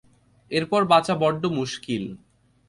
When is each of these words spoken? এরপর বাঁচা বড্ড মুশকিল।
এরপর 0.51 0.81
বাঁচা 0.85 1.13
বড্ড 1.15 1.43
মুশকিল। 1.57 2.03